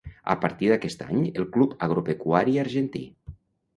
A 0.33 0.35
partir 0.45 0.69
d'aquest 0.71 1.03
any 1.07 1.21
el 1.41 1.47
Club 1.57 1.75
Agropecuari 1.89 2.57
Argentí. 2.67 3.03